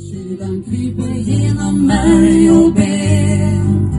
[0.00, 3.90] Kylan kryper genom märg och ben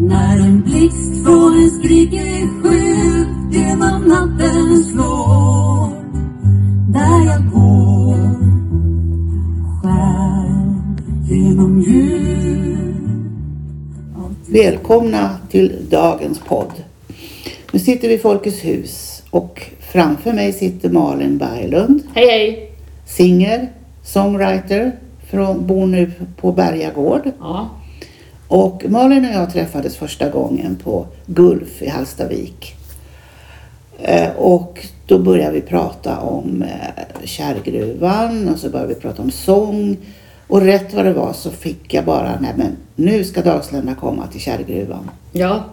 [0.00, 5.92] När en blixt från en skrikig sky genom natten slår
[6.92, 8.16] Där jag går
[9.82, 10.74] skär
[11.30, 12.94] genom ljud
[14.46, 16.72] Välkomna till dagens podd.
[17.72, 19.62] Nu sitter vi i Folkets hus och
[19.92, 22.72] framför mig sitter Malin Berglund, Hej hej!
[23.06, 23.72] singer,
[24.04, 24.92] songwriter,
[25.32, 27.30] från, bor nu på Berga gård.
[27.40, 27.68] Ja,
[28.48, 32.74] Och Malin och jag träffades första gången på Gulf i Hallstavik.
[34.02, 39.30] Eh, Och då började vi prata om eh, kärrgruvan och så började vi prata om
[39.30, 39.96] sång.
[40.48, 44.26] Och rätt vad det var så fick jag bara, nej men nu ska Dalslända komma
[44.26, 45.10] till kärrgruvan.
[45.32, 45.64] ja,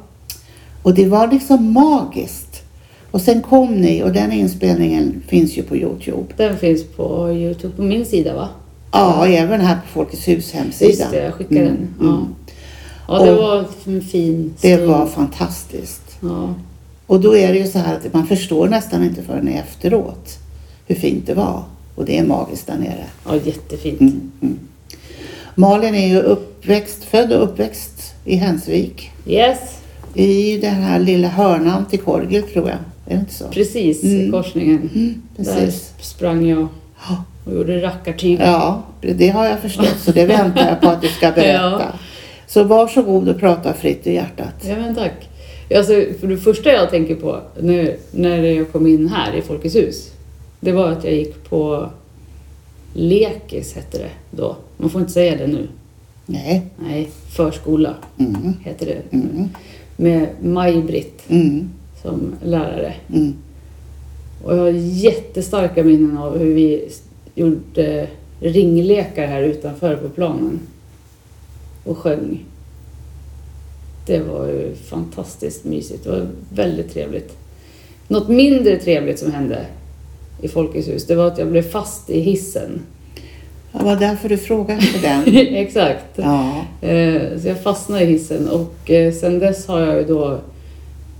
[0.83, 2.63] Och det var liksom magiskt.
[3.11, 6.33] Och sen kom ni och den inspelningen finns ju på Youtube.
[6.37, 8.47] den finns på Youtube på min sida va?
[8.91, 10.89] Ja, även här på Folkets hus hemsida.
[10.91, 11.87] Just det, jag skickade Mm, den.
[11.99, 12.07] Ja.
[12.15, 12.25] mm.
[13.07, 14.91] ja, det Och var en fin Det stund.
[14.91, 16.17] var fantastiskt.
[16.21, 16.53] Ja,
[17.07, 20.37] Och då är det ju så här att man förstår nästan inte förrän efteråt
[20.87, 21.63] hur fint det var.
[21.95, 23.05] Och det är magiskt där nere.
[23.25, 23.99] ja jättefint.
[24.01, 24.59] Mm, mm.
[25.55, 29.11] Malin är ju uppväxt, född och uppväxt i Hensvik.
[29.27, 29.59] Yes,
[30.13, 32.77] I den här lilla hörnan till Korgel tror jag.
[33.05, 33.47] Är det inte så?
[33.47, 34.27] precis Mm.
[34.27, 34.89] i korsningen.
[34.95, 35.91] Mm, Där precis.
[36.01, 36.67] sprang jag
[37.09, 37.23] Ja.
[37.45, 38.39] Och gjorde rackartyg.
[38.41, 39.95] Ja, det har jag förstått.
[39.99, 41.81] Så det väntar jag på att du ska berätta.
[41.81, 41.91] Ja.
[42.47, 44.53] Så varsågod och prata fritt i hjärtat.
[44.61, 45.29] Ja men tack.
[45.75, 49.75] Alltså, för det första jag tänker på när, när jag kom in här i Folkets
[49.75, 50.11] hus,
[50.59, 51.89] det var att jag gick på
[52.93, 54.55] Lekis hette det då.
[54.77, 55.67] Man får inte säga det nu.
[56.25, 56.61] Nej.
[56.89, 58.53] Nej, förskola Mm.
[58.63, 59.15] heter det.
[59.17, 59.49] Mm.
[59.97, 61.69] Med Maj-Britt Mm.
[62.01, 62.93] som lärare.
[63.13, 63.33] Mm.
[64.43, 66.89] Och jag har jättestarka minnen av hur vi
[67.39, 68.07] gjorde
[68.41, 70.59] ringlekar här utanför på planen.
[71.83, 72.45] Och sjöng.
[74.05, 76.03] Det var ju fantastiskt mysigt.
[76.03, 77.37] Det var väldigt trevligt.
[78.07, 79.65] Något mindre trevligt som hände
[80.41, 82.81] i Folkets hus, det var att jag blev fast i hissen.
[83.71, 85.35] Det var därför du frågade efter den.
[85.55, 86.05] Exakt.
[86.15, 86.65] Ja.
[86.81, 90.39] Eh, Så jag fastnade i hissen och eh, sen dess har jag ju då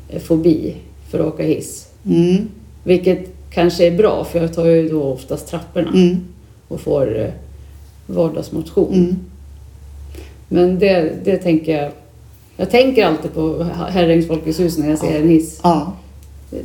[0.09, 0.75] eh, fobi
[1.09, 1.87] för att åka hiss.
[2.05, 2.49] Mm.
[2.83, 3.19] Vilket
[3.49, 6.17] kanske är bra för jag tar ju då oftast trapporna Mm.
[6.67, 7.29] och får eh,
[8.07, 8.93] vardagsmotion.
[8.93, 9.15] Mm.
[10.47, 11.91] Men det, det tänker jag.
[12.57, 15.59] Jag tänker alltid på Herrängs Folkets hus när jag ser en hiss.
[15.63, 15.93] Ja,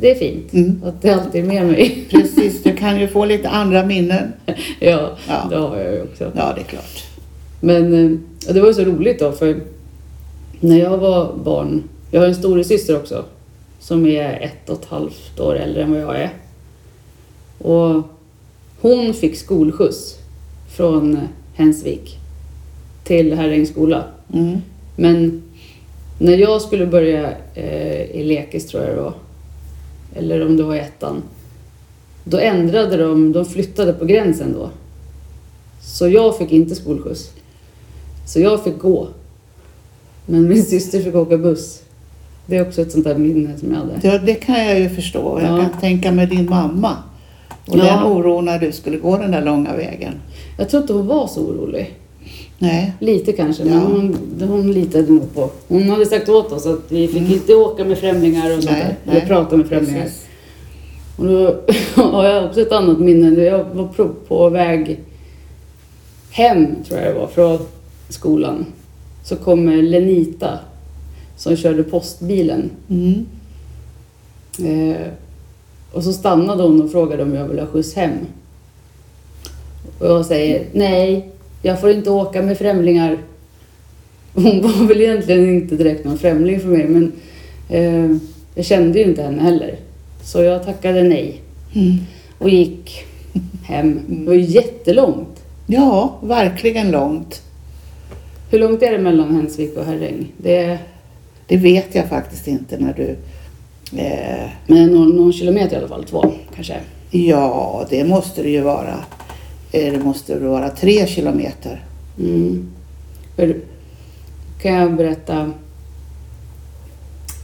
[0.00, 0.83] Det- är fint Mm.
[0.84, 2.05] att det alltid är med mig.
[2.11, 2.62] precis.
[2.62, 4.33] Du kan ju få lite andra minnen.
[4.81, 5.47] ja, Ja.
[5.50, 6.33] det har jag ju också.
[6.37, 7.05] Ja, det är klart.
[7.61, 7.93] Men
[8.47, 9.56] eh, det var ju så roligt då för
[10.61, 13.25] när jag var barn, jag har en storasyster också
[13.81, 16.31] som är ett och ett halvt år äldre än vad jag är.
[17.59, 18.03] Och
[18.81, 20.15] hon fick skolskjuts
[20.76, 21.19] från
[21.54, 22.19] Hensvik
[23.04, 24.04] till Herrängs skola.
[24.32, 24.59] Mm.
[24.97, 25.42] Men
[26.19, 29.14] när jag skulle börja eh, i lekis tror jag det var,
[30.14, 31.22] eller om det var i ettan,
[32.25, 34.70] då ändrade de, de flyttade på gränsen då.
[35.82, 37.31] Så jag fick inte skolskjuts.
[38.26, 39.09] Så jag fick gå.
[40.26, 41.82] Men min syster fick åka buss.
[42.47, 44.00] Det är också ett sånt där minne som jag hade.
[44.03, 45.41] Ja, det kan jag ju förstå.
[45.41, 45.69] Jag Ja.
[45.70, 46.97] kan tänka mig din mamma.
[47.69, 47.84] Och Ja.
[47.84, 50.14] den oron när du skulle gå den där långa vägen.
[50.58, 51.94] Jag tror inte hon var så orolig.
[52.58, 52.92] Nej.
[53.00, 53.80] Lite kanske, men Ja.
[53.80, 54.16] hon,
[54.48, 55.50] hon litade nog på.
[55.69, 58.97] Hon hade sagt åt oss att vi fick inte åka med främlingar och sånt Nej,
[59.04, 59.12] där.
[59.12, 60.02] Eller prata med främlingar.
[60.02, 60.25] Precis.
[61.16, 61.56] Och då
[62.02, 63.42] har jag också ett annat minne.
[63.42, 65.00] Jag var på, på väg
[66.31, 67.58] hem, tror jag det var, från
[68.08, 68.66] skolan.
[69.25, 70.58] Så kommer Lenita
[71.36, 72.70] som körde postbilen.
[72.91, 73.26] Mm.
[74.58, 75.06] Eh,
[75.94, 78.12] och så stannade hon och frågade om jag ville ha skjuts hem.
[79.99, 81.28] Och jag säger nej,
[81.62, 83.19] jag får inte åka med främlingar.
[84.34, 87.12] Hon var väl egentligen inte direkt någon främling för mig, men
[87.69, 88.16] eh,
[88.55, 89.77] jag kände ju inte henne heller.
[90.25, 91.41] Så jag tackade nej
[91.77, 91.97] Mm.
[92.38, 93.05] och gick
[93.65, 94.00] hem.
[94.09, 95.43] Det var ju jättelångt.
[95.66, 97.43] Ja, verkligen långt.
[98.50, 100.32] Hur långt är det mellan Hensvik och Herräng?
[100.37, 100.79] Det
[101.46, 103.17] Det vet jag faktiskt inte när du...
[103.92, 106.81] Eh, men någon, någon kilometer i alla fall, två kanske.
[107.10, 109.04] ja, det måste det ju vara.
[109.72, 111.84] Eh, det måste det vara tre kilometer.
[112.19, 112.70] Mm.
[114.62, 115.52] Kan jag berätta.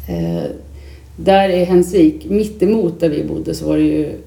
[0.08, 0.50] Eh,
[1.16, 4.18] där i Hensvik, mitt emot där vi bodde, så var det ju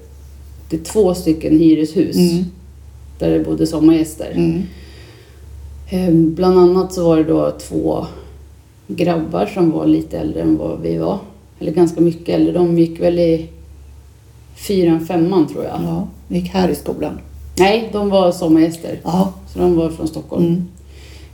[0.70, 2.44] det två stycken hyreshus Mm.
[3.18, 4.30] där det bodde sommargäster.
[4.34, 4.62] Mm.
[5.90, 8.06] Eh, bland annat så var det då två
[8.86, 11.18] grabbar som var lite äldre än vad vi var.
[11.64, 12.52] Eller ganska mycket äldre.
[12.52, 13.48] De gick väl i
[14.54, 15.80] fyran, femman tror jag.
[15.82, 17.18] Ja, gick här i skolan.
[17.58, 19.00] Nej, de var sommargäster.
[19.04, 19.32] Ja.
[19.52, 20.46] Så de var från Stockholm.
[20.46, 20.64] Mm.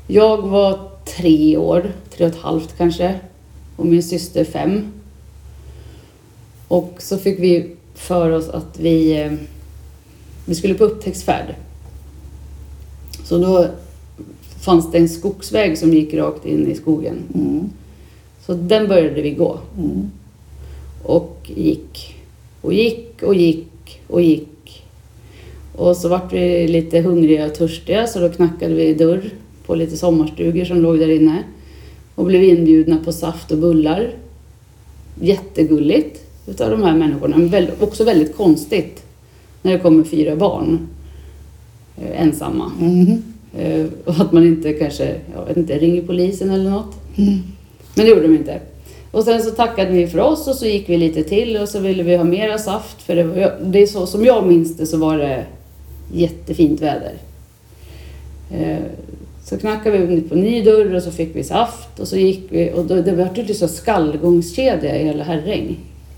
[0.06, 0.78] Jag var
[1.16, 3.14] tre år, tre och ett halvt kanske.
[3.76, 4.92] Och min syster fem.
[6.68, 9.32] Och så fick vi för oss att vi, eh,
[10.46, 11.54] vi skulle på upptäcktsfärd.
[13.24, 13.66] Så då
[14.60, 17.16] fanns det en skogsväg som gick rakt in i skogen.
[17.34, 17.70] Mm.
[18.46, 19.58] Så den började vi gå.
[19.78, 20.10] Mm.
[21.02, 22.14] Och gick
[22.60, 24.82] och gick och gick och gick.
[25.76, 29.30] Och så vart vi lite hungriga och törstiga så då knackade vi dörr
[29.66, 31.42] på lite sommarstugor som låg där inne.
[32.14, 34.10] Och blev inbjudna på saft och bullar.
[35.20, 37.36] Jättegulligt utav de här människorna.
[37.36, 39.02] Men också väldigt konstigt
[39.62, 40.88] när det kommer fyra barn
[41.96, 42.72] eh, ensamma.
[42.80, 43.22] Mm.
[44.04, 46.94] Och att man inte kanske, jag vet inte, ringer polisen eller något.
[47.16, 47.38] Mm.
[47.94, 48.60] Men det gjorde de inte.
[49.12, 51.78] Och sen så tackade vi för oss och så gick vi lite till och så
[51.80, 53.02] ville vi ha mera saft.
[53.02, 55.44] För det, var, det är så som jag minns det så var det
[56.12, 57.12] jättefint väder.
[58.52, 58.78] Eh,
[59.44, 62.72] så knackade vi på ny dörr och så fick vi saft och så gick vi
[62.74, 65.76] och då, det var ju liksom skallgångskedja i hela Herräng.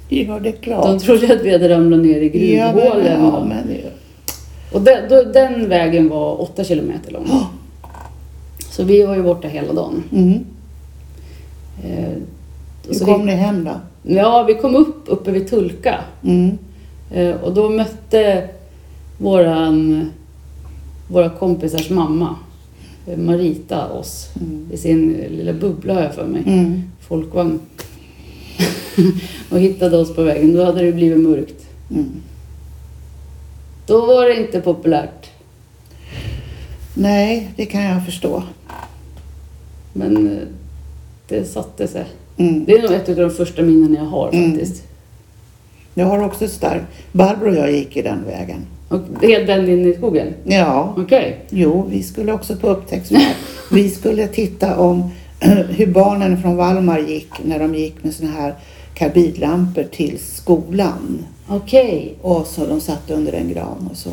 [0.08, 1.00] Ja, det är De klart.
[1.02, 3.22] trodde att vi hade ramlat ner i Ja, gruvhålen.
[3.22, 3.80] ja, och, men det,
[4.76, 7.26] och den, då, den vägen var åtta kilometer lång.
[7.28, 7.50] Ja.
[8.70, 10.02] Så vi var ju borta hela dagen.
[10.12, 10.44] mm.
[11.84, 12.12] Eh,
[12.86, 13.80] Hur så kom vi, ni hem då?
[14.02, 16.00] Ja, vi kom upp uppe vid Tulka.
[16.24, 16.58] Mm.
[17.12, 18.48] Eh, och då mötte
[19.18, 20.10] våran,
[21.08, 22.36] våra kompisars mamma,
[23.06, 24.68] eh, Marita, oss Mm.
[24.72, 26.82] i sin lilla bubbla har jag för mig, Mm.
[27.08, 27.60] folkvagn.
[29.50, 30.54] och hittade oss på vägen.
[30.54, 31.66] Då hade det blivit mörkt.
[31.90, 32.10] Mm.
[33.86, 35.30] Då var det inte populärt.
[36.94, 38.42] Nej, det kan jag förstå.
[39.92, 40.42] Men eh,
[41.32, 42.04] det satte sig.
[42.36, 42.64] Mm.
[42.64, 44.50] Det är nog ett av de första minnen jag har Mm.
[44.50, 44.82] faktiskt.
[45.94, 46.84] Jag har också starkt.
[47.12, 48.58] Barbro och jag gick i den vägen.
[48.88, 50.26] Och helt den in i skogen?
[50.44, 51.38] Ja, Okej.
[51.50, 53.34] jo, vi skulle också på upptäcktsfärd.
[53.72, 55.10] vi skulle titta om
[55.70, 58.54] hur barnen från Valmar gick när de gick med såna här
[58.94, 61.24] karbidlampor till skolan.
[61.48, 62.14] Okej.
[62.22, 64.10] Och så de satt under en gran och så.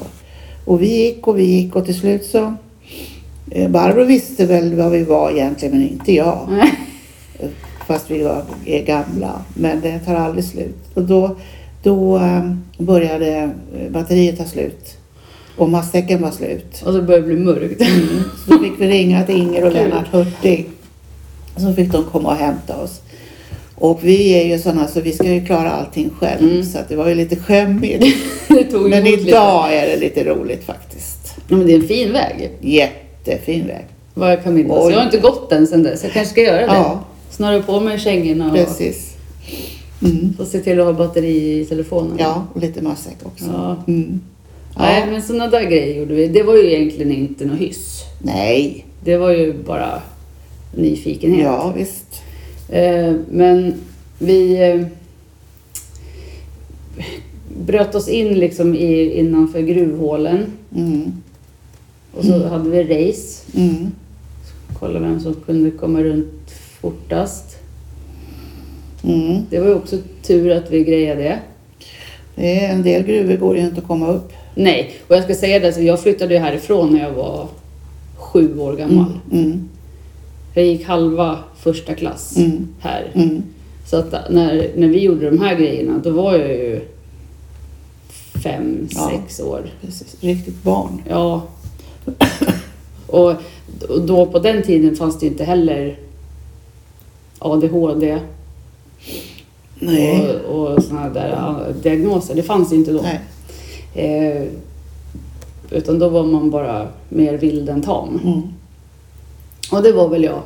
[0.65, 2.53] Och vi gick och vi gick och till slut så
[3.51, 6.47] eh, Barbro visste väl vad vi var egentligen men inte jag.
[7.89, 9.41] Fast vi var, är gamla.
[9.53, 10.77] Men det tar aldrig slut.
[10.93, 11.35] Och då,
[11.83, 14.97] då eh, började eh, batteriet ta slut.
[15.57, 16.83] Och matsäcken var slut.
[16.85, 17.81] Och så började det bli mörkt.
[18.45, 19.73] Så då fick vi ringa till Inger och.
[19.73, 20.69] Lennart Hurtig.
[21.57, 23.01] Så fick de komma och hämta oss.
[23.75, 26.49] Och vi är ju sådana så vi ska ju klara allting själv.
[26.49, 26.63] Mm.
[26.63, 28.05] Så det var ju lite skämmigt.
[28.49, 29.29] Men emot lite.
[29.29, 31.35] idag är det lite roligt faktiskt.
[31.47, 32.51] Ja, men det är en fin väg.
[32.61, 33.85] Jättefin väg.
[34.13, 34.91] Vad jag kan minnas.
[34.91, 36.03] Jag har inte gått den sen dess.
[36.03, 36.73] Jag kanske ska göra det.
[36.73, 37.03] Ja.
[37.39, 39.15] Snöra på mig kängorna och, Precis.
[40.03, 40.33] Mm.
[40.39, 42.17] och se till att ha batteri i telefonen.
[42.19, 43.45] Ja, och lite matsäck också.
[43.45, 43.83] Ja.
[43.87, 44.19] Mm.
[44.77, 45.11] Nej, Ja.
[45.11, 46.27] men sådana där grejer gjorde vi.
[46.27, 48.01] Det var ju egentligen inte något hyss.
[48.21, 48.85] Nej.
[49.03, 50.01] Det var ju bara
[50.75, 51.43] nyfikenhet.
[51.43, 52.21] Ja, visst.
[52.69, 53.73] Eh, men
[54.17, 54.85] vi eh,
[57.65, 60.45] bröt oss in liksom i, innanför gruvhålen.
[60.75, 61.11] Mm.
[62.13, 63.41] Och så hade vi race.
[63.57, 63.91] Mm.
[64.79, 66.33] Kolla vem som kunde komma runt
[66.81, 67.57] fortast.
[69.03, 69.41] Mm.
[69.49, 71.39] Det var ju också tur att vi grejade det.
[72.35, 74.31] Det är en del gruvor går ju inte att komma upp.
[74.55, 77.47] Nej, och jag ska säga det, så jag flyttade ju härifrån när jag var
[78.17, 79.11] sju år gammal.
[79.31, 79.69] Mm.
[80.53, 82.67] Jag gick halva första klass Mm.
[82.79, 83.11] här.
[83.13, 83.43] Mm.
[83.85, 86.81] Så att när, när vi gjorde de här grejerna, då var jag ju
[88.43, 89.11] fem, Ja.
[89.11, 89.61] sex år.
[89.81, 90.15] Precis.
[90.19, 91.01] Riktigt barn.
[91.09, 91.41] Ja.
[93.07, 93.33] Och
[93.89, 95.97] och då på den tiden fanns det inte heller
[97.39, 98.19] ADHD
[99.79, 100.35] Nej.
[100.39, 102.35] och, och sådana där diagnoser.
[102.35, 103.05] Det fanns inte då.
[103.93, 104.43] Eh,
[105.71, 108.19] utan då var man bara mer vild än tam.
[108.23, 108.41] Mm.
[109.71, 110.41] Och det var väl jag.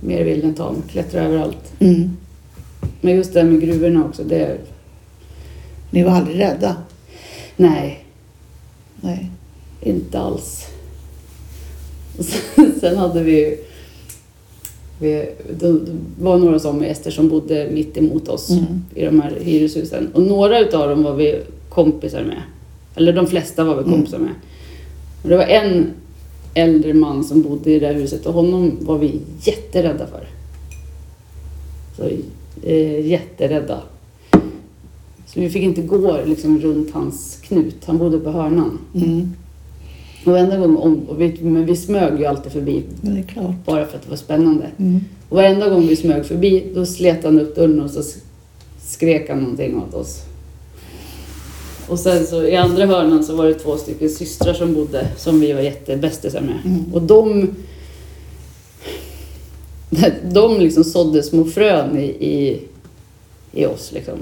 [0.00, 1.72] Mer vild än tam, klättra överallt.
[1.78, 2.16] Mm.
[3.00, 4.58] Men just det här med gruvorna också, det...
[5.90, 6.76] Ni var aldrig rädda?
[7.56, 8.04] Nej,
[9.00, 9.30] Nej.
[9.80, 10.66] inte alls.
[12.80, 13.58] Sen hade vi ju...
[15.00, 15.28] Vi,
[15.60, 15.76] det
[16.20, 18.64] var några sommargäster som bodde mitt emot oss Mm.
[18.94, 20.08] i de här hyreshusen.
[20.14, 22.42] Och några utav dem var vi kompisar med.
[22.94, 23.92] Eller de flesta var vi Mm.
[23.92, 24.30] kompisar med.
[25.22, 25.86] Och det var en
[26.54, 30.26] äldre man som bodde i det här huset och honom var vi jätterädda för.
[31.96, 32.02] Så,
[32.68, 33.80] eh, jätterädda.
[35.26, 37.76] Så vi fick inte gå liksom, runt hans knut.
[37.84, 38.78] Han bodde på hörnan.
[38.94, 39.32] Mm.
[40.24, 40.76] Och varenda gång,
[41.08, 43.54] och vi, men vi smög ju alltid förbi Men det är klart.
[43.66, 44.66] bara för att det var spännande.
[44.78, 45.00] Mm.
[45.28, 48.18] Och varenda gång vi smög förbi, då slet han upp dörren och så sk-
[48.86, 50.20] skrek han någonting åt oss.
[51.88, 55.40] Och sen så i andra hörnan så var det två stycken systrar som bodde som
[55.40, 56.58] vi var jättebästisar med.
[56.64, 56.84] Mm.
[56.94, 57.48] Och de
[60.32, 62.60] de liksom sådde små frön i, i,
[63.52, 64.18] i oss liksom.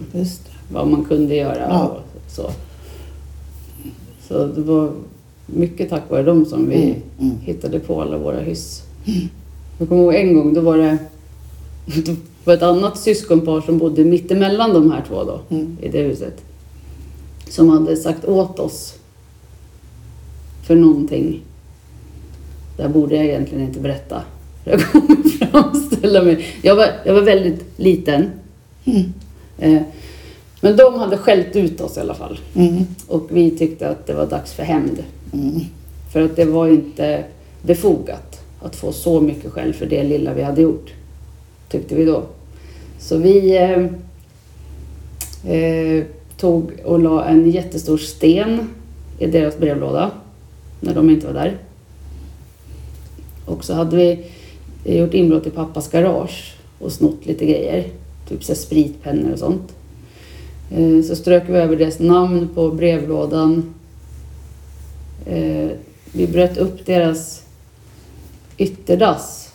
[0.72, 1.86] Vad man kunde göra Ja.
[1.86, 2.50] och så.
[4.28, 4.92] Så det var
[5.54, 7.36] mycket tack vare dem som vi Mm, mm.
[7.42, 8.82] hittade på alla våra hyss.
[9.78, 10.98] Jag kommer ihåg en gång, då var det,
[12.04, 15.76] det var ett annat syskonpar som bodde mittemellan de här två då, Mm.
[15.82, 16.42] i det huset.
[17.48, 18.94] Som hade sagt åt oss
[20.66, 21.40] för någonting.
[22.76, 24.22] Där borde jag egentligen inte berätta.
[24.64, 26.44] Jag kommer framställa mig.
[26.62, 28.30] Jag var, jag var väldigt liten.
[28.84, 29.02] Mm.
[29.58, 29.82] Eh,
[30.60, 32.38] men de hade skällt ut oss i alla fall.
[32.54, 32.84] Mm.
[33.06, 35.04] Och vi tyckte att det var dags för hämnd.
[35.32, 35.60] Mm.
[36.12, 37.24] För att det var inte
[37.62, 40.92] befogat att få så mycket skäll för det lilla vi hade gjort.
[41.68, 42.22] Tyckte vi då.
[42.98, 43.84] Så vi eh,
[45.54, 46.04] eh,
[46.36, 48.68] tog och la en jättestor sten
[49.18, 50.10] i deras brevlåda.
[50.80, 51.56] När de inte var där.
[53.46, 54.24] Och så hade vi
[54.84, 57.86] gjort inbrott i pappas garage och snott lite grejer.
[58.28, 59.72] Typ så spritpennor och sånt.
[60.70, 63.74] Eh, så strök vi över deras namn på brevlådan.
[65.26, 65.70] Eh,
[66.12, 67.42] Vi bröt upp deras
[68.58, 69.52] ytterdass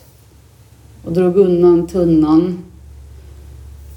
[1.04, 2.58] och drog undan tunnan.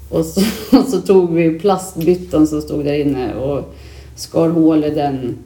[0.08, 0.40] Och så,
[0.78, 3.74] och så tog vi plastbyttan som stod där inne och
[4.16, 5.36] skar hål i den.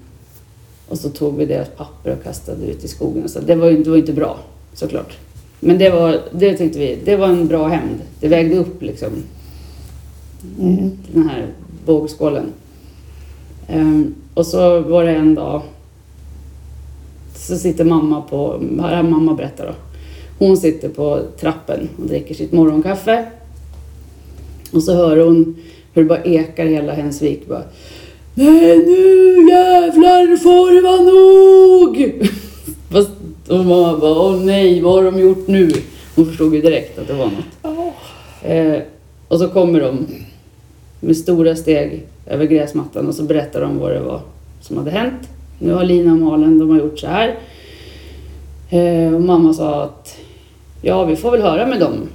[0.88, 3.28] Och så tog vi deras papper och kastade ut i skogen.
[3.28, 4.38] Så det var ju det var inte bra,
[4.74, 5.12] såklart.
[5.60, 8.00] Men det, var, det tyckte vi, det var en bra hämnd.
[8.20, 9.10] Det vägde upp liksom
[10.58, 10.90] Mm.
[11.12, 11.46] den här
[11.86, 12.52] vågskålen.
[13.68, 15.62] Ehm, och så var det en dag
[17.46, 19.72] så sitter mamma på, här mamma berättar då.
[20.38, 23.26] Hon sitter på trappen och dricker sitt morgonkaffe.
[24.72, 25.56] Och så hör hon
[25.92, 27.48] hur det bara ekar hela Hensvik.
[27.48, 27.62] Bara,
[28.34, 32.22] Nej nu jävlar får det vara nog!
[32.90, 33.10] Fast,
[33.48, 35.72] och mamma bara, åh nej vad har de gjort nu?
[36.14, 37.44] Hon förstod ju direkt att det var något.
[37.62, 37.92] Ja.
[38.48, 38.82] Eh,
[39.28, 40.06] och så kommer de
[41.00, 44.20] med stora steg över gräsmattan och så berättar de vad det var
[44.60, 45.28] som hade hänt.
[45.58, 47.38] Nu har Lina och Malin, de har gjort så här.
[48.70, 50.16] Eh, och mamma sa att
[50.82, 52.08] ja, vi får väl höra med dem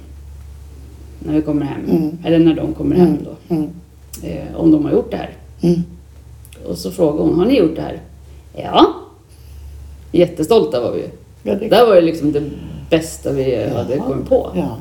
[1.18, 1.84] när vi kommer hem.
[1.90, 2.18] Mm.
[2.24, 3.54] Eller när de kommer hem då.
[3.54, 3.70] Mm.
[4.22, 5.30] Eh, om de har gjort det här.
[5.60, 5.80] Mm.
[6.66, 8.00] Och så frågade hon, har ni gjort det här?
[8.56, 8.86] Ja.
[10.12, 11.08] Jättestolta var vi ju.
[11.42, 12.42] Ja, det, Det här var ju liksom det
[12.90, 14.02] bästa vi hade Ja.
[14.02, 14.50] kommit på.
[14.54, 14.76] ja.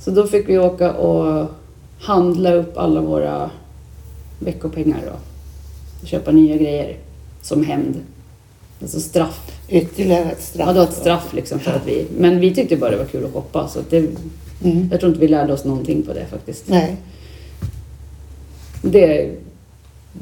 [0.00, 1.46] Så då fick vi åka och
[2.00, 3.50] handla upp alla våra
[4.38, 5.12] veckopengar då.
[6.02, 6.96] Och köpa nya grejer
[7.42, 7.94] som hämnd.
[8.82, 9.52] Alltså straff.
[9.68, 10.66] Ytterligare ett straff.
[10.68, 12.06] Ja, var ett straff liksom för att vi...
[12.18, 14.06] Men vi tyckte bara det var kul att shoppa så att det,
[14.64, 14.88] Mm.
[14.90, 16.68] jag tror inte vi lärde oss någonting på det faktiskt.
[16.68, 16.96] Nej.
[18.82, 19.32] Det är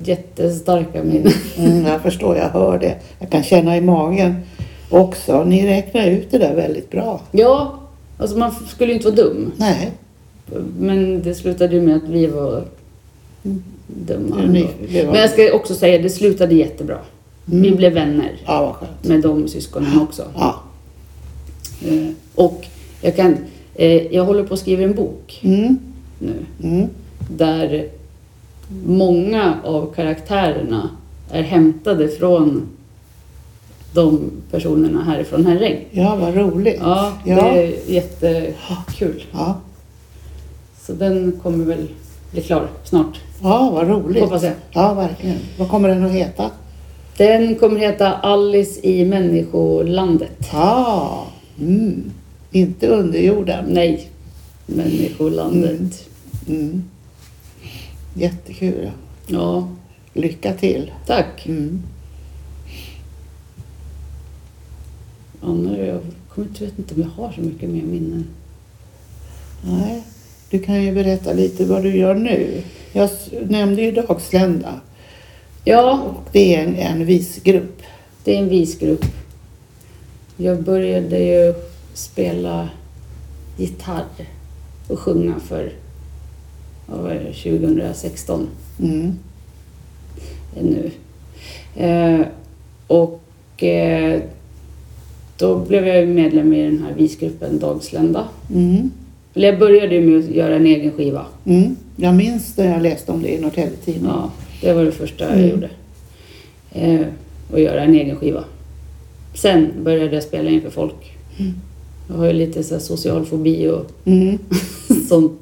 [0.04, 1.32] jättestarka minnen.
[1.58, 2.96] Mm, jag förstår, jag hör det.
[3.18, 4.36] Jag kan känna i magen
[4.90, 5.44] också.
[5.44, 7.20] Ni räknar ut det där väldigt bra.
[7.32, 7.78] Ja,
[8.18, 9.52] alltså man skulle ju inte vara dum.
[9.56, 9.90] Nej.
[10.78, 12.64] Men det slutade ju med att vi var
[13.88, 14.36] dumma.
[14.36, 16.98] Ni, det var, Men jag ska också säga, det slutade jättebra.
[17.44, 17.76] Vi Mm.
[17.76, 19.04] blev vänner Ja, vad skönt.
[19.04, 20.22] med de syskonen också.
[20.34, 20.60] Ja.
[21.86, 22.64] Eh, och
[23.02, 23.36] jag kan,
[23.74, 25.78] eh, jag håller på att skriva en bok Mm.
[26.18, 26.32] nu.
[26.62, 26.86] Mm.
[27.30, 27.88] Där
[28.86, 30.90] många av karaktärerna
[31.30, 32.62] är hämtade från
[33.94, 35.84] de personerna härifrån Herräng.
[35.90, 36.76] Ja, vad roligt.
[36.80, 37.34] Ja, Ja.
[37.34, 39.24] det är jättekul.
[39.32, 39.60] Ja.
[40.80, 41.88] Så den kommer väl
[42.30, 44.22] bli klar snart, ja, vad roligt.
[44.22, 44.52] hoppas jag.
[44.70, 45.38] Ja, verkligen.
[45.58, 46.50] Vad kommer den att heta?
[47.16, 50.48] Den kommer heta Alice i Människolandet.
[50.52, 51.26] Ja,
[51.60, 52.10] mm.
[52.50, 53.64] inte underjorden.
[53.68, 54.08] Nej,
[54.66, 56.08] Människolandet.
[56.48, 56.84] Mm.
[58.14, 58.90] Jättekul.
[59.26, 59.68] Ja,
[60.12, 60.92] Lycka till.
[61.06, 61.46] tack.
[61.46, 61.82] Mm.
[65.42, 68.26] Anna, jag kommer inte, vet inte om jag har så mycket mer minnen.
[69.64, 70.02] Nej,
[70.50, 72.62] du kan ju berätta lite vad du gör nu.
[72.92, 73.10] Jag
[73.48, 74.80] nämnde ju Dagslända.
[75.64, 77.82] Ja, Och det är en, en visgrupp.
[78.24, 79.04] det är en visgrupp.
[80.36, 81.54] Jag började ju
[81.94, 82.68] spela
[83.56, 84.04] gitarr
[84.88, 85.72] och sjunga för
[86.86, 88.48] vad var det, 2016
[88.80, 89.12] Mm.
[90.60, 90.90] nu.
[91.76, 92.20] Eh,
[92.86, 94.20] och eh,
[95.36, 98.28] då blev jag medlem i den här visgruppen Dagslända.
[98.54, 98.90] Mm.
[99.38, 101.26] Eller jag började ju med att göra en egen skiva.
[101.44, 101.76] Mm.
[101.96, 104.04] Jag minns när jag läste om det i Norrtelje Tidning.
[104.10, 104.30] Ja,
[104.60, 105.50] det var det första jag Mm.
[105.50, 105.68] gjorde.
[106.72, 107.06] Eh,
[107.52, 108.44] att göra en egen skiva.
[109.34, 111.16] Sen började jag spela inför folk.
[111.38, 111.52] Mm.
[112.08, 114.38] Jag har ju lite så social fobi och Mm.
[115.08, 115.40] sånt.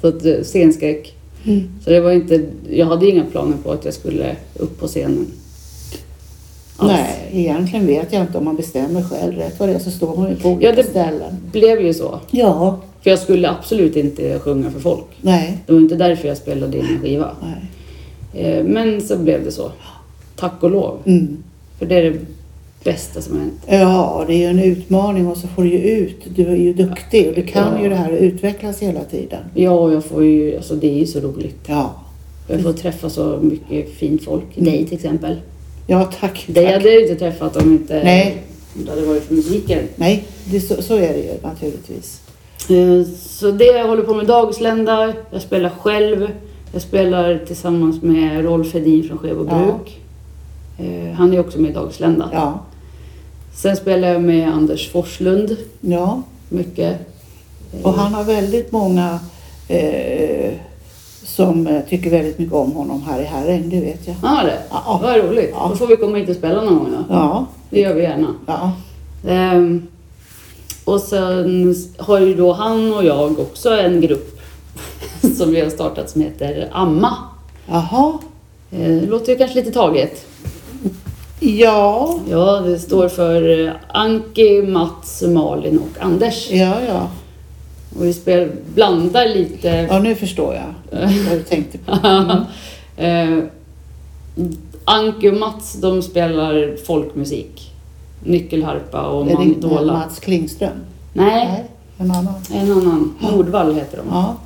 [0.00, 1.14] Så att, eh, scenskräck.
[1.44, 1.68] Mm.
[1.84, 5.26] Så det var inte, jag hade inga planer på att jag skulle upp på scenen.
[6.76, 6.92] alls.
[6.92, 9.36] Nej, egentligen vet jag inte om man bestämmer själv.
[9.36, 11.36] Rätt vad det är så står man ju på olika Ja, det- ställen.
[11.52, 12.20] blev ju så.
[12.30, 15.04] Ja, För jag skulle absolut inte sjunga för folk.
[15.20, 17.30] nej, Det var inte därför jag spelade in en skiva.
[17.42, 18.44] nej.
[18.44, 19.70] Eh, Men så blev det så.
[20.36, 20.98] Tack och lov.
[21.04, 21.42] Mm.
[21.78, 22.18] För det är det
[22.84, 23.60] bästa som har hänt.
[23.66, 26.16] Ja, det är ju en utmaning och så får du ju ut.
[26.36, 27.82] Du är ju duktig och du kan Ja.
[27.82, 29.40] ju det här och utvecklas hela tiden.
[29.54, 31.58] Ja, jag får ju, alltså det är ju så roligt.
[31.66, 31.94] Ja,
[32.48, 34.44] Jag får träffa så mycket fint folk.
[34.56, 35.36] Dig till exempel.
[35.86, 36.44] ja tack.
[36.46, 36.74] Dig tack.
[36.74, 38.36] hade jag inte träffat om inte Nej.
[38.76, 39.78] om det hade varit för musiken.
[39.96, 42.20] Nej, det, så, så är det ju naturligtvis.
[42.70, 45.12] Eh, Så det jag håller på med dagslända.
[45.30, 46.28] Jag spelar själv.
[46.72, 49.56] Jag spelar tillsammans med Rolf Hedin från Skebo Ja.
[49.58, 50.00] Bruk.
[50.78, 52.28] Eh, Han är också med i Dagslända.
[52.32, 52.58] Ja,
[53.54, 56.22] Sen spelar jag med Anders Forslund ja.
[56.48, 56.96] mycket.
[57.82, 59.18] Och han har väldigt många
[59.68, 60.52] eh,
[61.24, 64.14] som eh, tycker väldigt mycket om honom här i Herräng, det vet jag.
[64.14, 64.58] Har det?
[64.70, 65.00] Ja.
[65.02, 65.50] Vad roligt.
[65.54, 65.66] Ja.
[65.70, 67.14] Då får vi komma hit och spela någon gång då.
[67.14, 68.34] Ja, Det gör vi gärna.
[68.46, 68.72] ja,
[69.28, 69.86] Ehm,
[70.84, 74.40] och sen har ju då han och jag också en grupp
[75.36, 77.16] som vi har startat som heter Amma.
[77.66, 78.18] jaha.
[78.70, 80.26] Eh, Det låter ju kanske lite taget.
[81.40, 86.50] Ja, Ja, det står för eh, Anki, Mats, Malin och Anders.
[86.50, 87.10] ja, ja.
[87.98, 89.68] Och vi spel, blandar lite.
[89.90, 90.98] Ja, nu förstår jag
[91.28, 91.92] vad du tänkte på.
[93.02, 93.38] eh,
[94.84, 97.71] Anki och Mats de spelar folkmusik.
[98.24, 99.92] Nyckelharpa och Är det mandola.
[99.92, 100.70] Mats Klingström?
[101.12, 101.64] Nej,
[101.98, 102.34] en annan.
[102.52, 103.14] en annan.
[103.20, 104.06] Nordvall heter de.
[104.10, 104.36] Ja,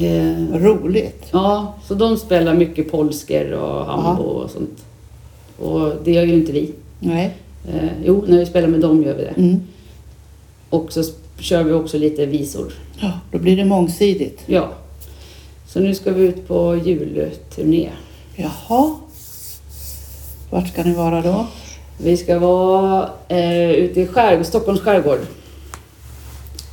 [0.00, 1.24] Eh, roligt.
[1.32, 4.84] Ja, så de spelar mycket polsker och hambo och sånt.
[5.58, 6.72] Och det gör ju inte vi.
[7.00, 7.36] Nej.
[7.68, 9.34] Eh, jo, när vi spelar med dem gör vi det.
[9.36, 9.62] Mm.
[10.70, 11.02] Och så
[11.38, 12.72] kör vi också lite visor.
[13.00, 14.42] Ja, då blir det mångsidigt.
[14.46, 14.68] Ja.
[15.68, 17.90] Så nu ska vi ut på julturné.
[18.36, 18.94] Jaha.
[20.50, 21.46] Vart ska ni vara då?
[22.02, 25.18] Vi ska vara eh, ute i skärgård, Stockholms skärgård.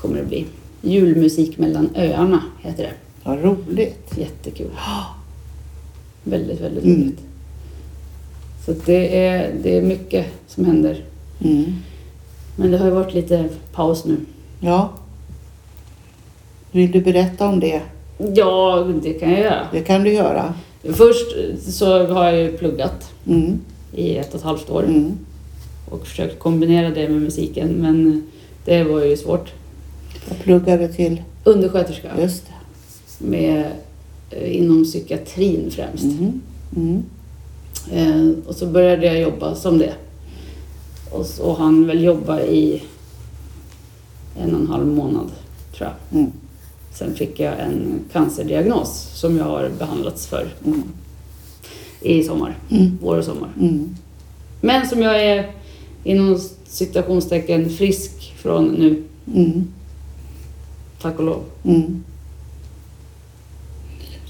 [0.01, 0.45] Kommer det bli.
[0.81, 2.91] Julmusik mellan öarna heter det.
[3.23, 4.17] Vad roligt.
[4.17, 4.69] Jättekul.
[6.23, 7.01] Väldigt, väldigt Mm.
[7.01, 7.19] roligt.
[8.65, 11.03] Så det är, det är mycket som händer.
[11.43, 11.65] Mm.
[12.55, 14.17] Men det har ju varit lite paus nu.
[14.59, 14.89] Ja.
[16.71, 17.81] Vill du berätta om det?
[18.35, 19.67] Ja, det kan jag göra.
[19.71, 20.53] Det kan du göra.
[20.83, 21.35] Först
[21.73, 23.59] så har jag ju pluggat Mm.
[23.93, 25.11] I ett och ett halvt år Mm.
[25.89, 28.23] och försökt kombinera det med musiken men
[28.65, 29.53] det var ju svårt.
[30.29, 33.25] Jag pluggade till, Undersköterska just det.
[33.27, 33.71] med,
[34.31, 36.03] eh, inom psykiatrin främst.
[36.03, 36.41] Mm.
[36.75, 37.03] Mm.
[37.91, 39.93] Eh, och så började jag jobba som det.
[41.11, 42.83] Och så han väl jobba i
[44.39, 45.31] en och en halv månad
[45.77, 46.19] tror jag.
[46.19, 46.31] Mm.
[46.93, 50.83] Sen fick jag en cancerdiagnos som jag har behandlats för Mm.
[52.01, 52.57] I sommar.
[52.71, 52.97] Mm.
[53.01, 53.49] Vår och sommar.
[53.59, 53.95] Mm.
[54.61, 55.51] Men som jag är
[56.03, 59.03] inom citationstecken frisk från nu,
[59.35, 59.67] Mm.
[61.01, 61.41] tack och lov.
[61.65, 62.03] Mm.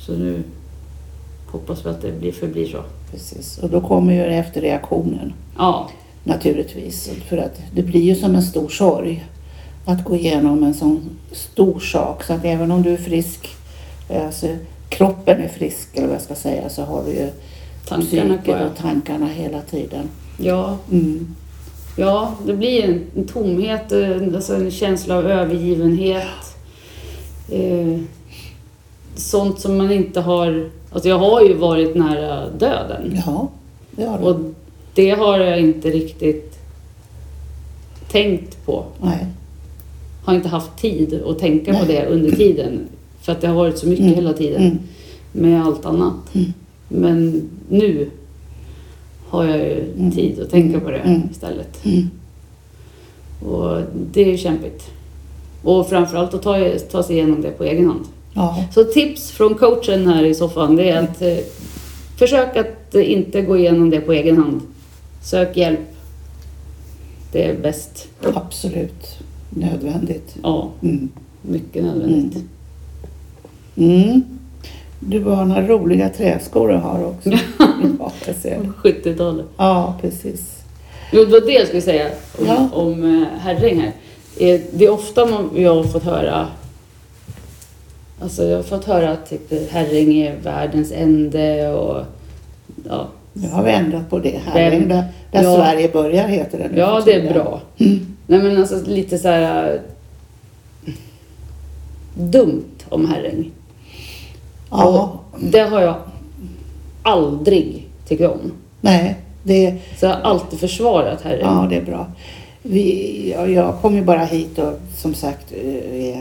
[0.05, 0.43] Så nu
[1.47, 2.83] hoppas vi att det blir, förblir så.
[3.11, 3.57] Precis.
[3.57, 5.89] Och då kommer ju efterreaktionen Ja,
[6.23, 7.09] naturligtvis.
[7.29, 9.25] För att det blir ju som en stor sorg
[9.85, 12.23] att gå igenom en sån stor sak.
[12.23, 13.47] Så att även om du är frisk,
[14.09, 14.47] alltså
[14.89, 17.29] kroppen är frisk eller vad jag ska säga, så har du ju
[17.87, 18.65] tankarna kvar.
[18.71, 20.09] och tankarna hela tiden.
[20.37, 21.35] Ja, Mm.
[21.97, 26.27] ja, det blir en, en tomhet, en, alltså en känsla av övergivenhet.
[27.51, 27.99] Eh,
[29.15, 30.69] sånt som man inte har...
[30.91, 33.17] Alltså jag har ju varit nära döden.
[33.25, 33.47] Ja,
[33.91, 34.23] det har du.
[34.25, 34.39] Och
[34.93, 36.55] det har jag inte riktigt
[38.11, 38.85] tänkt på.
[39.01, 39.25] Nej.
[40.23, 41.87] Har inte haft tid att tänka på Nej.
[41.87, 42.79] det under tiden.
[43.21, 44.15] För att det har varit så mycket Mm.
[44.15, 44.79] hela tiden Mm.
[45.31, 46.13] med allt annat.
[46.35, 46.53] Mm.
[46.89, 48.09] Men nu
[49.29, 50.11] har jag ju Mm.
[50.11, 51.21] tid att tänka på det Mm.
[51.31, 51.85] istället.
[51.85, 52.09] Mm.
[53.51, 54.83] Och det är kämpigt.
[55.63, 56.57] Och framförallt att ta,
[56.91, 58.05] ta sig igenom det på egen hand.
[58.33, 58.65] Ja.
[58.73, 61.37] Så tips från coachen här i soffan det är att eh,
[62.17, 64.61] försök att inte gå igenom det på egen hand.
[65.23, 65.79] Sök hjälp.
[67.31, 68.07] Det är bäst.
[68.33, 69.17] Absolut
[69.49, 70.35] nödvändigt.
[70.43, 70.71] Ja,
[71.41, 72.43] mycket nödvändigt.
[75.01, 75.23] Mm.
[75.23, 77.29] Du har några roliga träskor du har också.
[77.99, 78.89] ja, jag ser det.
[78.89, 79.45] 70-talet.
[79.57, 80.55] ja, precis.
[81.11, 82.07] Jo, det var det jag skulle säga
[82.39, 82.69] om, Ja.
[82.73, 83.91] om eh, Herräng här.
[84.37, 86.47] Eh, Det är ofta man, jag har fått höra
[88.21, 92.03] Alltså jag har fått höra att typ, Herräng är världens ände och
[92.89, 94.39] ja, Nu har vi ändrat på det.
[94.53, 95.55] Vem- Där, där Ja.
[95.55, 97.61] Sverige börjar heter det nu ja det är bra.
[98.27, 99.81] Nej men alltså lite så här
[102.15, 103.51] dumt om Herräng.
[104.71, 105.95] Ja, Och det har jag
[107.03, 108.51] aldrig tyckt om.
[108.81, 111.39] nej, det, Så jag har alltid försvarat herren.
[111.41, 112.07] ja, det är bra.
[112.61, 116.17] Vi, ja, jag kom ju bara hit och som sagt, eh,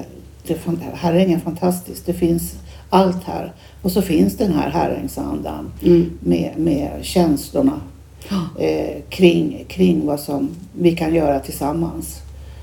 [0.46, 0.56] det,
[0.94, 2.06] Herräng är fantastiskt.
[2.06, 2.54] Det finns
[2.90, 3.52] allt här.
[3.82, 6.10] Och så finns den här Herrängsandan Mm.
[6.20, 7.80] med, med känslorna
[8.58, 12.16] eh, kring, kring vad som vi kan göra tillsammans.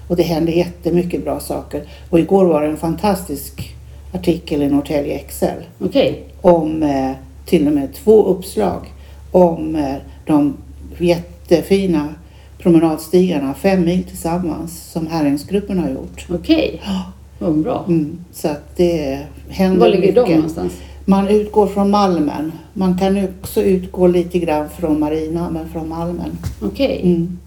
[0.07, 1.83] Och det händer jättemycket bra saker.
[2.09, 3.74] Och igår var det en fantastisk
[4.15, 6.23] artikel i Norrtälje Excel Okej.
[6.41, 7.11] om eh,
[7.45, 8.93] till och med två uppslag
[9.31, 10.53] om eh, de
[10.99, 12.13] jättefina
[12.57, 16.25] promenadstigarna fem mil tillsammans som Herrängsgruppen har gjort.
[16.29, 16.81] Okej.
[17.39, 17.85] Vad bra.
[17.87, 20.25] Mm, så att det händer Var ligger mycket.
[20.25, 20.73] de någonstans?
[21.05, 22.51] Man utgår från Malmen.
[22.73, 26.37] Man kan också utgå lite grann från Marina, men från Malmen.
[26.61, 27.01] Okej.
[27.03, 27.39] Mm.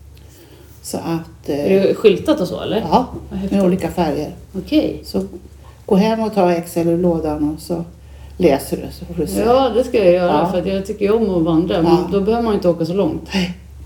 [0.82, 1.48] Så att...
[1.48, 2.80] Är Eh, det skyltat och så eller?
[2.90, 3.06] ja,
[3.50, 4.30] med olika färger.
[4.58, 5.00] Okej.
[5.04, 5.24] Så
[5.88, 7.84] gå hem och ta Excel ur lådan och så
[8.36, 9.40] läser du så får du se.
[9.40, 10.48] Ja, det ska jag göra Ja.
[10.52, 11.82] för att jag tycker om att vandra.
[11.82, 12.08] Men Ja.
[12.12, 13.28] då behöver man inte åka så långt.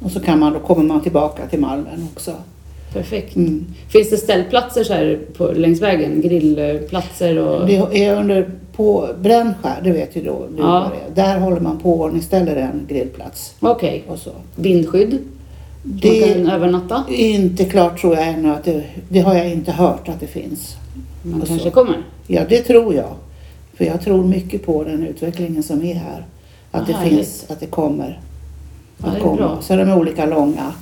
[0.05, 2.31] Och så kan man, då kommer man tillbaka till Malmen också.
[2.93, 3.37] Perfekt.
[3.37, 3.65] Mm.
[3.89, 6.21] Finns det ställplatser så här på, längs vägen?
[6.21, 7.67] Grillplatser och...
[7.67, 10.91] Det är under, på Brännskär, det vet ju då du Ja.
[11.15, 11.27] det är.
[11.27, 14.05] Där håller man på och ställer en grillplats Okej.
[14.17, 14.31] så.
[14.57, 15.11] Vindskydd?
[15.83, 17.05] Man Det kan övernatta?
[17.11, 20.27] är inte klart tror jag ännu att det, det har jag inte hört att det
[20.27, 20.77] finns.
[21.23, 21.75] Man och kanske så.
[21.75, 22.03] kommer?
[22.27, 23.15] Ja, det tror jag.
[23.75, 26.27] För jag tror mycket på den utvecklingen som är här.
[26.71, 27.15] Att Vad det härligt.
[27.19, 28.21] finns, att det kommer.
[28.99, 29.37] Ja, Att det är komma.
[29.37, 29.59] bra.
[29.63, 30.73] Så de är olika långa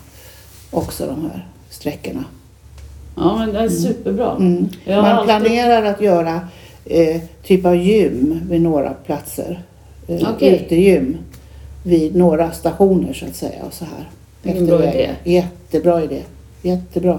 [0.70, 2.24] också de här sträckorna.
[3.16, 4.36] Ja, men det är superbra.
[4.36, 4.68] Mm.
[4.84, 6.40] Jag har Man alltid- planerar att göra
[6.84, 9.62] eh, typ av gym vid några platser.
[10.08, 10.54] Eh, Okej.
[10.66, 11.16] Utegym
[11.84, 13.64] vid några stationer så att säga.
[13.66, 14.08] Och så här.
[14.42, 15.14] Vilken bra vägen.
[15.24, 16.22] Jättebra idé.
[16.62, 17.18] Jättebra.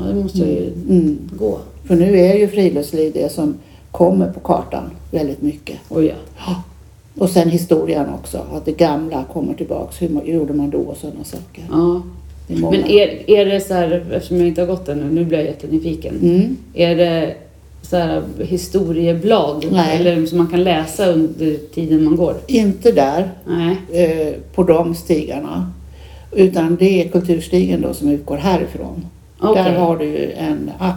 [0.00, 1.18] Ja, det måste ju Mm.
[1.38, 1.58] gå.
[1.84, 3.54] För nu är ju friluftsliv det som
[3.90, 5.76] kommer på kartan väldigt mycket.
[5.88, 6.14] Oj
[6.46, 6.62] ja.
[7.18, 8.38] Och sen historien också.
[8.52, 10.02] Att det gamla kommer tillbaks.
[10.02, 11.64] Hur gjorde man då och sådana saker.
[11.70, 12.02] ja.
[12.46, 15.46] Men är, är det så här, eftersom jag inte har gått ännu, nu blir jag
[15.46, 16.14] jättenyfiken.
[16.22, 16.56] Mm.
[16.74, 17.34] Är det
[17.82, 19.66] så här historieblad?
[19.72, 19.96] Nej.
[19.96, 22.34] Eller som man kan läsa under tiden man går?
[22.46, 23.30] Inte där.
[23.46, 23.76] Nej.
[23.92, 25.72] eh, på de stigarna.
[26.32, 29.06] Utan det är kulturstigen då som utgår härifrån.
[29.40, 29.64] Okej.
[29.64, 30.94] Där har du en app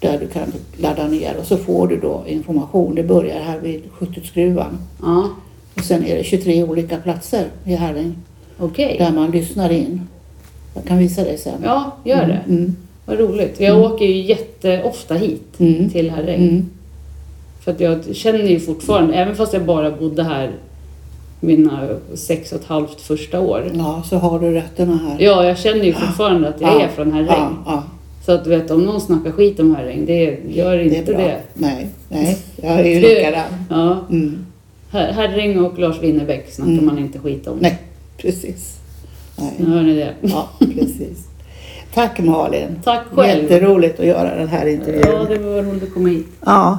[0.00, 2.94] där du kan ladda ner och så får du då information.
[2.94, 4.78] Det börjar här vid Skjututskruvan.
[5.02, 5.28] Ja.
[5.74, 8.14] Och sen är det 23 olika platser i Herräng
[8.58, 8.96] Okej.
[8.98, 10.00] där man lyssnar in.
[10.74, 11.60] Jag kan visa dig sen.
[11.64, 12.40] Ja, gör det.
[12.54, 12.76] Mm.
[13.06, 13.60] Vad roligt.
[13.60, 15.90] Jag åker ju jätteofta hit Mm.
[15.90, 16.42] till Herräng.
[16.48, 16.70] Mm.
[17.64, 20.50] För att jag känner ju fortfarande, även fast jag bara bodde här
[21.44, 23.70] mina sex och ett halvt första år.
[23.74, 25.16] Ja, så har du rötterna här.
[25.24, 26.80] Ja, jag känner ju fortfarande att jag Ja.
[26.80, 27.28] är från Herräng.
[27.28, 27.82] Ja, ja,
[28.26, 31.22] Så att vet, om någon snackar skit om Herräng, det gör det är inte bra.
[31.22, 31.40] det.
[31.54, 33.42] Nej, nej, jag är ju likadan.
[33.70, 34.46] Ja, Mm.
[34.92, 36.86] Her- Herräng och Lars Winnerbäck snackar Mm.
[36.86, 37.58] man inte skit om.
[37.60, 37.78] Nej,
[38.18, 38.76] precis.
[39.38, 39.70] Nu Nej.
[39.74, 40.10] hör ni det.
[40.20, 41.28] Ja, precis.
[41.94, 42.68] Tack Malin.
[42.84, 43.42] Tack själv.
[43.42, 45.02] Jätteroligt att göra den här intervjun.
[45.06, 46.26] Ja, det var roligt att komma hit.
[46.46, 46.78] Ja.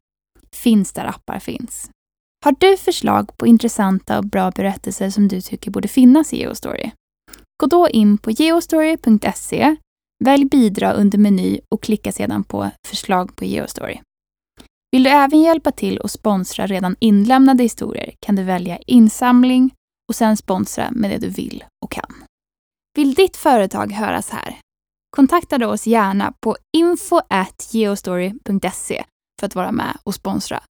[0.55, 1.89] Finns där appar finns.
[2.45, 6.91] Har du förslag på intressanta och bra berättelser som du tycker borde finnas i Geostory?
[7.61, 9.75] Gå då in på geostory.se,
[10.23, 13.99] välj bidra under meny och klicka sedan på förslag på Geostory.
[14.91, 19.73] Vill du även hjälpa till och sponsra redan inlämnade historier kan du välja insamling
[20.09, 22.23] och sen sponsra med det du vill och kan.
[22.97, 24.57] Vill ditt företag höras här?
[25.15, 29.03] Kontakta då oss gärna på info@geostory.se
[29.41, 30.63] för att vara med och sponsra.